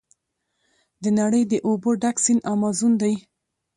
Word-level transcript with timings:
د 1.03 1.05
نړۍ 1.19 1.43
د 1.51 1.53
اوبو 1.67 1.89
ډک 2.01 2.17
سیند 2.25 2.41
امازون 2.53 2.93
دی. 3.01 3.13